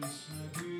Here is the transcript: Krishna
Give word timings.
Krishna 0.00 0.79